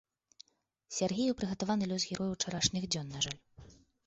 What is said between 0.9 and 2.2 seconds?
Сяргею прыгатаваны лёс